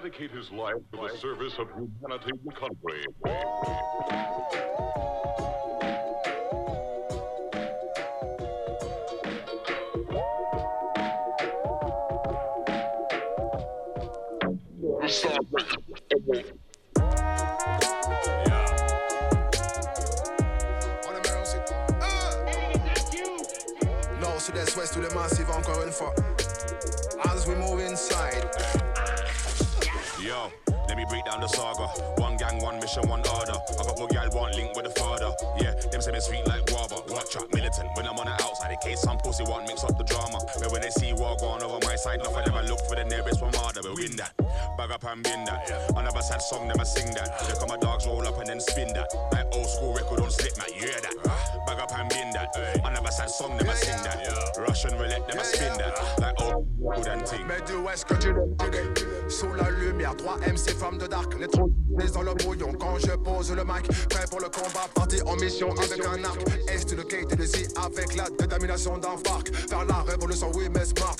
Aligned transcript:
man 0.00 0.10
who 0.12 0.18
dedicated 0.18 0.36
his 0.36 0.50
life 0.52 0.74
to 0.92 0.98
the 1.00 1.18
service 1.18 1.58
of 1.58 1.68
humanity 1.70 2.30
and 2.30 2.54
country. 2.54 3.04
On 21.06 21.14
the 21.14 21.20
music. 21.36 21.62
North, 24.20 24.42
sud-est, 24.42 24.76
ouest, 24.76 24.94
tous 24.94 25.00
les 25.00 25.14
massifs, 25.14 25.50
encore 25.50 25.82
une 25.84 25.92
fois. 25.92 26.14
As 27.24 27.46
we 27.46 27.54
move 27.54 27.80
inside. 27.80 28.79
Yo, 30.22 30.52
let 30.86 30.98
me 30.98 31.04
break 31.08 31.24
down 31.24 31.40
the 31.40 31.48
saga. 31.48 31.88
One 32.20 32.36
gang, 32.36 32.60
one 32.60 32.78
mission, 32.78 33.08
one 33.08 33.20
order. 33.20 33.56
I 33.56 33.82
got 33.82 33.98
more 33.98 34.08
gal, 34.08 34.28
one 34.36 34.52
link 34.52 34.76
with 34.76 34.84
the 34.84 34.92
father. 35.00 35.32
Yeah, 35.56 35.72
them 35.90 36.02
say 36.02 36.12
me 36.12 36.20
sweet 36.20 36.46
like 36.46 36.66
guava. 36.66 37.00
Watch 37.08 37.36
out, 37.36 37.48
militant. 37.54 37.88
When 37.96 38.04
I'm 38.06 38.18
on 38.18 38.26
the 38.26 38.36
outside, 38.36 38.70
in 38.70 38.78
case 38.84 39.00
some 39.00 39.16
pussy 39.16 39.44
want 39.44 39.66
mix 39.66 39.82
up 39.82 39.96
the 39.96 40.04
drama. 40.04 40.38
But 40.60 40.72
when 40.72 40.82
they 40.82 40.90
see 40.90 41.14
war 41.14 41.36
going 41.40 41.62
over 41.62 41.80
my 41.86 41.96
side, 41.96 42.20
nothing 42.20 42.44
ever 42.46 42.62
look 42.68 42.80
for 42.84 42.96
the 42.96 43.04
nearest 43.04 43.40
one 43.40 43.54
harder. 43.54 43.80
We 43.82 44.08
win 44.08 44.16
that. 44.16 44.36
Bag 44.76 44.90
up 44.90 45.04
and 45.04 45.22
bin 45.22 45.44
that. 45.46 45.72
I 45.96 46.02
never 46.04 46.20
sad 46.20 46.42
song, 46.42 46.68
never 46.68 46.84
sing 46.84 47.14
that. 47.14 47.40
They 47.48 47.56
come 47.56 47.68
my 47.68 47.78
dogs 47.78 48.06
roll 48.06 48.26
up 48.28 48.36
and 48.36 48.46
then 48.46 48.60
spin 48.60 48.92
that. 48.92 49.08
Like 49.32 49.48
old 49.56 49.68
school 49.72 49.94
record 49.94 50.20
on 50.20 50.30
slip 50.30 50.52
mat, 50.58 50.68
you 50.68 50.84
hear 50.84 51.00
that? 51.00 51.16
Bag 51.66 51.80
up 51.80 51.96
and 51.96 52.10
bin 52.10 52.28
that. 52.36 52.52
I 52.84 52.92
never 52.92 53.10
sad 53.10 53.30
song, 53.30 53.56
never 53.56 53.72
sing 53.72 53.96
that. 54.04 54.20
Russian 54.68 54.92
roulette, 55.00 55.24
never 55.28 55.44
spin 55.44 55.78
that. 55.78 55.96
Like 56.20 56.36
old 56.42 56.68
good 56.92 57.08
and 57.08 57.24
ting. 57.24 57.48
Sous 59.40 59.54
la 59.54 59.70
lumière, 59.70 60.14
3 60.14 60.36
MC 60.52 60.68
femmes 60.78 60.98
de 60.98 61.06
dark 61.06 61.34
Les 61.40 61.48
trous 61.48 61.72
dans 62.12 62.22
le 62.22 62.34
brouillon. 62.34 62.74
Quand 62.78 62.98
je 62.98 63.12
pose 63.12 63.50
le 63.52 63.64
mic 63.64 63.88
Prêt 64.10 64.26
pour 64.28 64.38
le 64.38 64.50
combat, 64.50 64.86
parti 64.94 65.22
en 65.22 65.34
mission 65.36 65.70
avec 65.70 66.04
un 66.04 66.22
arc. 66.24 66.42
Est 66.68 66.92
le 66.92 67.02
gate 67.04 67.32
et 67.32 67.36
le 67.36 67.46
avec 67.82 68.16
la 68.16 68.28
détermination 68.38 68.98
d'un 68.98 69.16
Farc 69.24 69.50
Faire 69.54 69.86
la 69.86 70.02
révolution, 70.02 70.52
oui 70.54 70.64
mais 70.68 70.84
smart. 70.84 71.16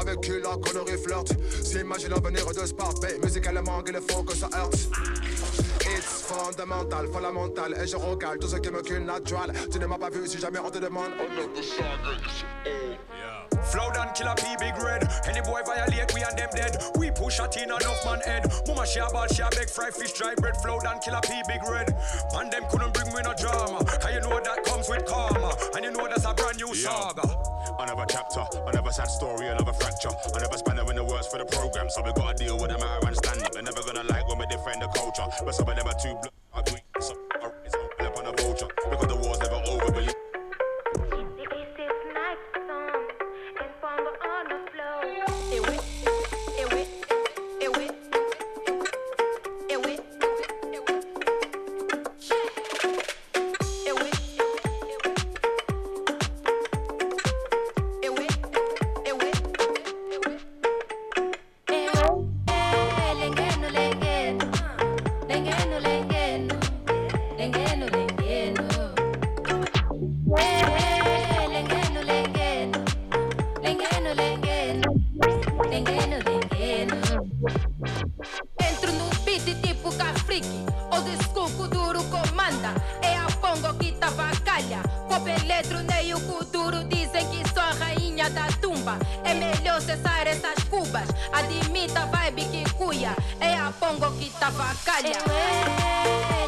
Avec 0.00 0.20
qui 0.20 0.32
la 0.32 0.56
connerie 0.56 1.00
flirte? 1.00 1.32
S'imagine 1.62 2.10
l'avenir 2.10 2.44
de 2.44 2.66
Sparte 2.66 3.06
musicalement 3.22 3.84
il 3.86 4.00
faut 4.10 4.24
que 4.24 4.34
ça 4.34 4.48
heurte 4.56 4.88
It's 5.98 6.22
fondamental, 6.22 7.08
fondamental 7.08 7.74
Et 7.82 7.88
je 7.88 7.96
recale 7.96 8.38
tout 8.38 8.46
ce 8.46 8.54
qui 8.54 8.70
me 8.70 8.80
cule 8.82 9.04
natural 9.04 9.52
Tu 9.72 9.80
ne 9.80 9.86
m'as 9.86 9.98
pas 9.98 10.10
vu 10.10 10.28
si 10.28 10.38
jamais 10.38 10.60
on 10.60 10.70
te 10.70 10.78
demande 10.78 11.10
oh, 11.20 11.24
Flow 13.64 13.90
down 13.92 14.08
killer 14.14 14.34
P 14.36 14.44
big 14.60 14.74
red. 14.80 15.02
Any 15.26 15.40
boy 15.42 15.60
violate, 15.66 16.14
we 16.14 16.22
and 16.22 16.38
them 16.38 16.48
dead. 16.54 16.76
We 16.96 17.10
push 17.10 17.38
a 17.38 17.48
teen 17.48 17.64
enough 17.64 18.04
man 18.04 18.20
head. 18.24 18.46
Mama 18.66 18.86
she 18.86 18.98
a 19.00 19.08
ball, 19.10 19.26
she 19.28 19.42
a 19.42 19.48
beg 19.50 19.68
fry 19.68 19.90
fish, 19.90 20.12
dry 20.12 20.34
bread. 20.36 20.56
Flow 20.58 20.78
down 20.80 21.00
killer 21.00 21.20
P 21.22 21.34
big 21.48 21.60
red. 21.68 21.92
Man 22.32 22.50
them 22.50 22.64
couldn't 22.70 22.94
bring 22.94 23.08
me 23.12 23.20
no 23.24 23.34
drama. 23.34 23.84
And 24.06 24.14
you 24.14 24.20
know 24.20 24.40
that 24.40 24.64
comes 24.64 24.88
with 24.88 25.04
karma. 25.06 25.52
And 25.74 25.84
you 25.84 25.90
know 25.92 26.06
that's 26.08 26.24
a 26.24 26.32
brand 26.32 26.56
new 26.56 26.74
saga. 26.74 27.28
Another 27.78 28.06
chapter, 28.08 28.44
another 28.66 28.92
sad 28.92 29.10
story, 29.10 29.48
another 29.48 29.72
fracture. 29.72 30.10
Another 30.34 30.56
spanner 30.56 30.88
in 30.88 30.96
the 30.96 31.04
works 31.04 31.26
for 31.26 31.38
the 31.38 31.44
program. 31.44 31.90
So 31.90 32.02
we 32.02 32.12
gotta 32.12 32.36
deal 32.38 32.56
with 32.58 32.70
the 32.70 32.78
matter 32.78 33.06
and 33.06 33.16
stand 33.16 33.42
up. 33.42 33.52
They're 33.52 33.62
never 33.62 33.82
gonna 33.82 34.04
like 34.04 34.26
when 34.28 34.37
we 34.37 34.37
defend 34.68 34.82
the 34.82 34.98
culture. 34.98 35.22
But 35.44 35.54
some 35.54 35.68
of 35.68 35.76
them 35.76 35.86
are 35.86 35.94
too 35.94 36.14
bl- 36.20 36.28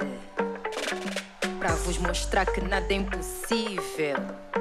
Pra 1.60 1.76
vos 1.76 1.98
mostrar 1.98 2.46
que 2.46 2.62
nada 2.62 2.94
é 2.94 2.96
impossível 2.96 4.61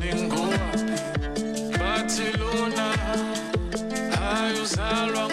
Ningua, 0.00 0.58
Barcelona 1.78 2.94
hayuzalwa 4.20 5.25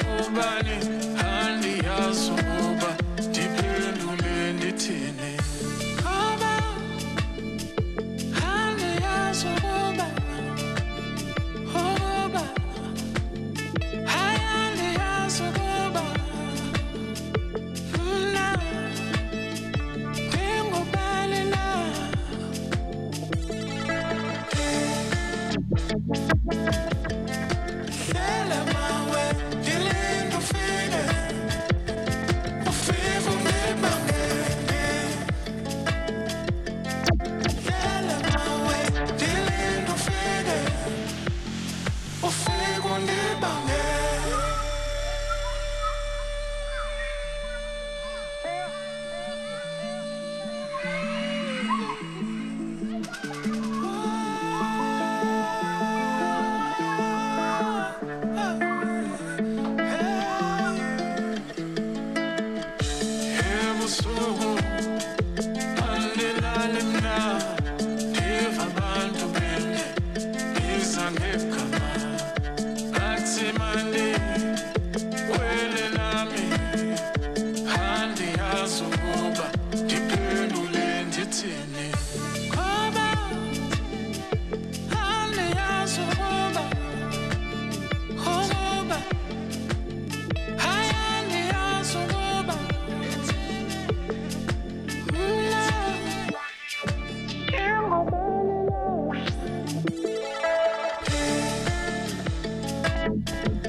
Feel 103.03 103.62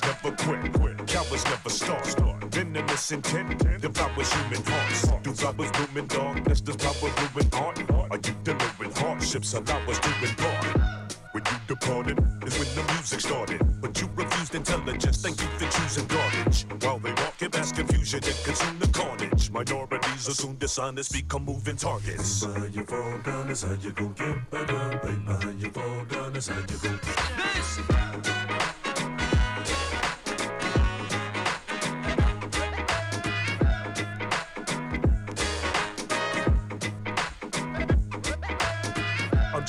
never 0.00 0.34
quit, 0.36 0.72
quick, 0.72 1.06
cowards 1.06 1.44
never 1.44 1.68
start. 1.68 2.06
Venomous 2.54 3.12
intent 3.12 3.58
devours 3.80 4.32
human 4.32 4.62
hearts. 4.64 5.08
Do 5.22 5.32
flowers 5.32 5.70
bloom 5.72 5.96
in 5.98 6.06
darkness? 6.06 6.60
Does 6.62 6.76
power 6.76 7.10
ruin 7.34 7.48
art? 7.52 7.78
Are 8.10 8.16
you 8.16 8.34
delivering 8.42 8.92
hardships? 8.92 9.52
Allow 9.52 9.78
us 9.90 9.98
to 9.98 10.10
impart. 10.22 10.64
When 11.32 11.44
you 11.44 11.58
departed 11.66 12.18
is 12.46 12.58
when 12.58 12.68
the 12.74 12.92
music 12.92 13.20
started. 13.20 13.60
But 13.82 14.00
you 14.00 14.08
refused 14.14 14.54
intelligence, 14.54 15.22
thank 15.22 15.40
you 15.40 15.48
for 15.58 15.66
choosing 15.76 16.06
garbage. 16.06 16.66
While 16.80 16.98
they 16.98 17.12
walk 17.12 17.42
in 17.42 17.50
mass 17.50 17.72
confusion 17.72 18.20
and 18.24 18.36
consume 18.44 18.78
the 18.78 18.88
carnage. 18.88 19.50
Minorities 19.50 20.28
are 20.28 20.34
soon 20.34 20.56
dishonest, 20.58 21.12
become 21.12 21.44
moving 21.44 21.76
targets. 21.76 22.44
Behind 22.44 22.74
your 22.74 22.84
fall 22.84 23.18
down 23.24 23.50
is 23.50 23.62
how 23.62 23.74
you 23.74 23.92
gon' 23.92 24.12
get 24.12 24.50
better. 24.50 25.00
Behind 25.02 25.60
your 25.60 25.70
fall 25.70 26.04
down 26.08 26.36
is 26.36 26.48
how 26.48 26.58
you 26.58 26.78
gon' 26.82 27.00
This. 27.54 28.11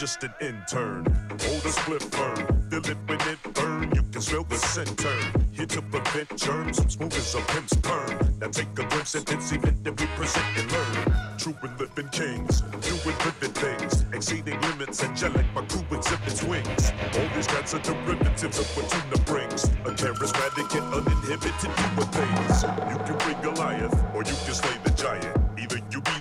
Just 0.04 0.24
an 0.26 0.34
intern. 0.42 1.06
Hold 1.30 1.64
a 1.64 1.72
split 1.72 2.04
firm. 2.04 2.36
Feel 2.70 2.86
it 2.92 2.98
when 3.08 3.22
it 3.22 3.40
burn. 3.54 3.90
You 3.96 4.02
can 4.12 4.22
smell 4.22 4.44
the 4.44 4.58
scent 4.58 4.98
turn. 5.00 5.24
Here 5.54 5.66
to 5.66 5.82
prevent 5.82 6.36
germs. 6.36 6.80
I'm 6.80 6.90
smooth 6.90 7.14
as 7.14 7.36
a 7.36 7.40
pimp's 7.40 7.74
perm. 7.76 8.20
Now 8.42 8.50
take 8.50 8.68
a 8.72 8.84
glimpse 8.84 9.16
at 9.16 9.26
this 9.26 9.54
event 9.54 9.82
that 9.86 9.98
we 9.98 10.06
present 10.18 10.46
and 10.58 10.70
learn. 10.74 11.38
True 11.38 11.56
and 11.62 11.80
living 11.80 12.10
kings. 12.10 12.60
Doing 12.84 13.18
living 13.24 13.56
things. 13.64 14.04
Exceeding 14.12 14.60
limits. 14.60 15.02
Angelic, 15.02 15.46
my 15.56 15.62
crew 15.62 15.98
exhibits 15.98 16.44
wings. 16.44 16.92
All 17.16 17.30
these 17.34 17.48
cats 17.48 17.74
are 17.74 17.80
derivatives 17.80 18.60
of 18.60 18.68
what 18.76 18.90
tuna 18.92 19.24
brings. 19.24 19.64
A 19.88 19.92
charismatic 20.02 20.70
and 20.80 20.94
uninhibited 21.00 21.72
human 21.80 22.08
things. 22.12 22.64
You 22.92 22.98
can 23.08 23.18
bring 23.24 23.40
Goliath, 23.42 23.96
or 24.14 24.20
you 24.24 24.36
can 24.44 24.54
slay 24.54 24.78
the 24.84 24.92
giant. 25.02 25.33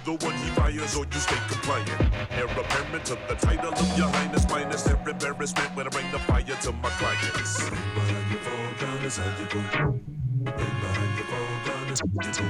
Either 0.02 0.18
the 0.18 0.26
one 0.26 0.34
he 0.34 0.50
fires, 0.50 0.96
or 0.96 1.04
you 1.04 1.20
stay 1.20 1.36
compliant. 1.48 1.90
Heir 2.32 2.44
apparent 2.46 3.04
to 3.06 3.16
the 3.28 3.34
title 3.34 3.72
of 3.72 3.98
your 3.98 4.08
highness, 4.08 4.48
minus 4.48 4.82
their 4.82 4.96
embarrassment 5.08 5.76
when 5.76 5.86
I 5.86 5.90
bring 5.90 6.10
the 6.10 6.18
fire 6.20 6.42
to 6.42 6.72
my 6.72 6.90
clients. 6.90 7.70
Behind 7.70 8.30
your 8.30 8.40
fall 8.40 8.72
down 8.80 9.04
is 9.04 9.16
how 9.16 9.38
you 9.38 9.46
go. 9.46 9.60
Behind 10.44 11.18
your 11.18 11.26
fall 11.26 11.54
down 11.66 11.90
is 11.92 12.00
how 12.00 12.06
you 12.06 12.32
go. 12.32 12.46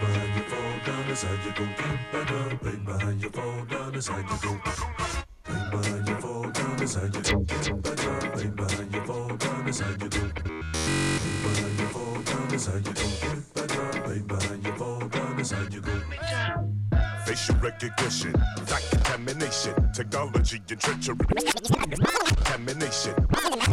Behind 0.00 0.34
your 0.36 0.44
fall 0.44 0.78
down 0.84 1.10
is 1.10 1.22
how 1.22 1.32
you 1.32 1.52
go. 1.56 1.64
Get. 1.76 2.12
Behind 2.12 3.22
your 3.22 3.30
fall 3.30 3.64
down 3.64 3.94
is 3.94 4.08
how 4.08 4.16
you 4.18 4.24
go. 4.42 4.52
Behind 5.70 6.08
your 6.08 6.20
fall 6.20 6.50
down 6.50 6.76
how 6.96 7.06
you 7.06 7.18
go. 7.20 7.40
Get. 7.46 7.72
Behind 7.72 8.58
your 8.60 8.68
fall 11.88 12.20
down 12.22 12.54
is 12.54 12.66
you 12.82 12.92
go. 12.92 13.04
You 13.22 13.44
better. 13.54 14.20
Behind 14.26 14.64
your 14.64 14.74
fall 14.74 14.95
Facial 17.24 17.54
recognition, 17.62 18.32
fact 18.64 18.90
contamination, 18.90 19.92
technology 19.92 20.60
and 20.68 20.80
treachery. 20.80 21.16
Contamination, 22.26 23.14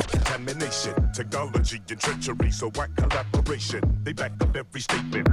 contamination, 0.07 1.11
technology 1.13 1.81
and 1.89 1.99
treachery. 1.99 2.51
So 2.51 2.69
why 2.75 2.87
collaboration? 2.95 3.81
They 4.03 4.13
back 4.13 4.33
up 4.41 4.55
every 4.55 4.81
statement. 4.81 5.27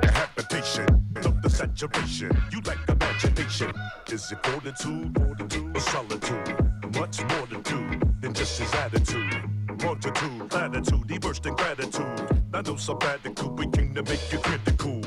The 0.00 0.10
habitation 0.10 0.86
of 1.26 1.42
the 1.42 1.50
saturation. 1.50 2.30
You 2.50 2.62
lack 2.62 2.88
imagination. 2.88 3.72
Is 4.06 4.32
it 4.32 4.46
fortitude, 4.46 5.18
or 5.18 5.80
solitude? 5.80 6.94
Much 6.94 7.22
more 7.22 7.46
to 7.48 7.60
do 7.62 8.00
than 8.22 8.32
just 8.32 8.58
his 8.58 8.72
attitude. 8.76 9.44
Multitude, 9.82 10.52
latitude, 10.54 11.10
he 11.10 11.18
burst 11.18 11.44
in 11.44 11.54
gratitude. 11.54 12.44
I 12.54 12.62
know 12.62 12.76
some 12.76 12.98
bad 12.98 13.22
that 13.24 13.36
could 13.36 13.58
we 13.58 13.66
came 13.68 13.94
to 13.94 14.02
make 14.02 14.32
you 14.32 14.38
critical. 14.38 15.02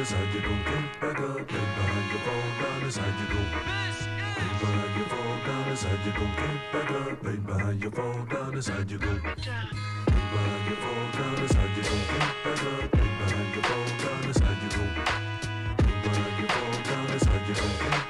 Is 0.00 0.12
how 0.12 0.22
you 0.32 0.40
gon' 0.40 0.62
get 0.64 1.00
better. 1.00 1.44
Behind 1.44 2.10
your 2.10 2.20
fall 2.20 2.48
down 2.62 2.82
is 2.88 2.96
how 2.96 3.04
you 3.04 3.26
gon' 3.34 3.50
Behind 4.60 4.96
your 4.96 5.08
fall 5.08 5.36
down 5.44 5.68
is 5.68 5.82
how 5.82 5.92
you 6.04 6.12
gon' 6.12 6.32
get 6.36 6.72
better. 6.72 7.04
Behind 7.46 7.82
your 7.82 7.90
fall 7.90 8.24
down 8.24 8.56
is 8.56 8.68
how 8.68 8.78
you 8.78 8.98
Behind 8.98 9.28
your 10.68 10.78
fall 10.80 11.06
down 11.12 11.38
is 11.44 11.52
how 11.52 11.64
you 11.64 11.82
gon' 11.82 12.04
get 12.08 12.32
better. 12.44 12.76
Behind 12.88 13.54
your 13.54 13.64
fall 13.64 13.88
down 14.00 14.30
is 14.30 14.38
how 14.38 14.52
you 14.62 14.68
Behind 16.02 16.38
your 16.40 16.48
fall 16.48 16.76
down 16.82 17.10
is 17.10 17.24
how 17.24 17.38
you 17.46 17.54
gon' 17.54 18.09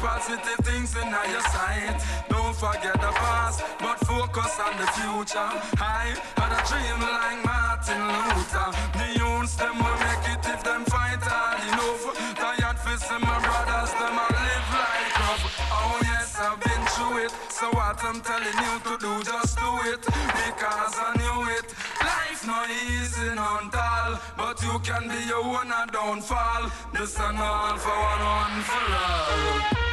positive 0.00 0.64
things 0.64 0.96
in 0.96 1.08
your 1.08 1.44
sight. 1.52 2.00
Don't 2.28 2.56
forget 2.56 2.94
the 2.94 3.12
past, 3.20 3.62
but 3.78 3.98
focus 4.08 4.58
on 4.58 4.74
the 4.80 4.88
future. 4.96 5.52
I 5.76 6.16
had 6.40 6.52
a 6.56 6.60
dream 6.64 7.00
like 7.04 7.40
Martin 7.44 8.00
Luther. 8.08 8.68
The 8.96 9.08
youths 9.20 9.54
them 9.56 9.76
will 9.76 10.00
make 10.00 10.26
it 10.32 10.42
if 10.48 10.64
them 10.64 10.84
fight 10.88 11.20
hard 11.20 11.60
enough. 11.68 12.04
Tired 12.40 12.78
for 12.80 12.96
see 12.96 13.20
my 13.20 13.36
brothers, 13.44 13.92
them 14.00 14.16
a 14.16 14.26
live 14.40 14.68
like 14.72 15.12
rough. 15.20 15.44
Oh 15.68 16.00
yes, 16.02 16.32
I've 16.40 16.58
been 16.64 16.84
through 16.96 17.24
it. 17.24 17.32
So 17.52 17.68
what 17.76 18.00
I'm 18.02 18.20
telling 18.24 18.58
you 18.64 18.74
to 18.88 18.94
do, 19.04 19.12
just 19.22 19.52
do 19.60 19.70
it. 19.92 20.00
Because 20.00 20.96
I 20.96 21.12
knew 21.20 21.40
it. 21.60 21.68
Life 22.00 22.42
no 22.48 22.58
easy, 22.88 23.34
none 23.36 23.68
tall. 23.70 24.18
But 24.36 24.56
you 24.62 24.78
can 24.80 25.08
be 25.12 25.20
your 25.28 25.44
own 25.44 25.70
and 25.70 25.90
don't 25.92 26.24
fall. 26.24 26.72
This 26.94 27.20
and 27.20 27.38
all 27.38 27.76
for 27.76 27.90
one, 27.90 28.24
one 28.24 28.62
for 28.64 28.84
all. 28.96 29.89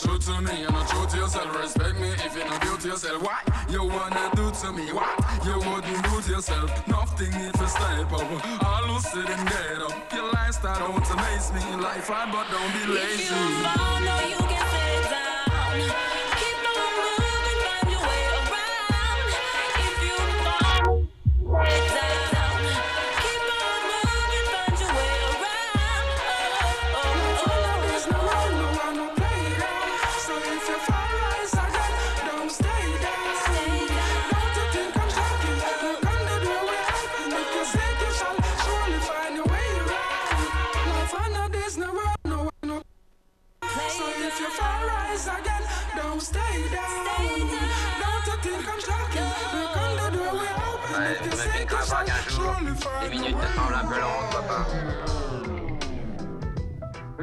True 0.00 0.18
to 0.18 0.40
me, 0.42 0.60
you're 0.60 0.70
not 0.70 0.88
true 0.88 1.06
to 1.06 1.16
yourself. 1.16 1.58
Respect 1.58 1.98
me 1.98 2.08
if 2.08 2.36
you're 2.36 2.44
not 2.46 2.60
true 2.62 2.76
to 2.76 2.88
yourself. 2.88 3.22
What 3.22 3.70
you 3.70 3.84
wanna 3.84 4.30
do 4.34 4.50
to 4.50 4.72
me? 4.72 4.92
What 4.92 5.44
you 5.44 5.56
wouldn't 5.58 6.02
do 6.04 6.20
to 6.20 6.30
yourself? 6.30 6.86
Nothing 6.86 7.30
need 7.30 7.54
to 7.54 7.68
step 7.68 8.12
up. 8.12 8.64
All 8.64 8.84
who 8.84 9.00
sit 9.00 9.28
and 9.28 9.48
get 9.48 9.82
up. 9.82 10.12
Your 10.12 10.32
lifestyle 10.32 10.78
don't 10.78 11.10
amaze 11.10 11.52
me. 11.52 11.62
Life 11.82 12.08
hard, 12.08 12.30
but 12.32 12.46
don't 12.50 12.72
be 12.74 12.92
lazy. 12.92 13.22
If 13.22 13.30
you 13.30 13.36
fall, 13.64 14.00
no, 14.00 14.16
you 14.28 14.36
can 14.36 14.66
sit 14.70 15.10
down. 15.10 16.27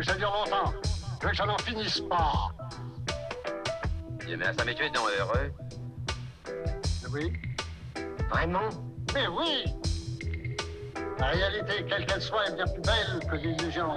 Que 0.05 0.11
ça 0.11 0.17
dure 0.19 0.31
longtemps. 0.31 0.73
Que 1.19 1.35
ça 1.35 1.45
n'en 1.47 1.57
finisse 1.57 1.99
pas. 2.01 2.49
Merci, 4.37 4.59
mais 4.63 4.75
tu 4.75 4.83
es 4.83 4.89
donc 4.91 5.07
heureux. 5.19 5.51
Oui. 7.11 7.33
Vraiment? 8.29 8.69
Mais 9.15 9.27
oui 9.27 9.65
La 11.17 11.27
réalité, 11.27 11.85
quelle 11.89 12.05
qu'elle 12.05 12.21
soit, 12.21 12.45
est 12.49 12.55
bien 12.55 12.65
plus 12.65 12.81
belle 12.81 13.31
que 13.31 13.35
l'illusion. 13.35 13.93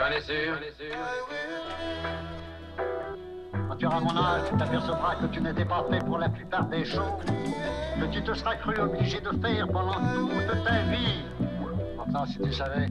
T'en 0.00 0.06
es 0.12 0.22
sûr 0.22 0.58
Quand 3.68 3.76
tu 3.76 3.84
auras 3.84 4.00
mon 4.00 4.16
âge, 4.16 4.42
tu 4.50 4.56
t'apercevras 4.56 5.16
que 5.16 5.26
tu 5.26 5.42
n'étais 5.42 5.66
pas 5.66 5.84
fait 5.90 5.98
pour 5.98 6.16
la 6.16 6.30
plupart 6.30 6.64
des 6.68 6.86
choses, 6.86 7.20
que 8.00 8.06
tu 8.06 8.22
te 8.22 8.32
seras 8.32 8.56
cru 8.56 8.80
obligé 8.80 9.20
de 9.20 9.28
faire 9.42 9.68
pendant 9.68 9.92
toute 9.92 10.64
ta 10.64 10.78
vie. 10.90 11.22
Pourtant, 11.96 12.24
si 12.24 12.38
tu 12.38 12.50
savais, 12.50 12.88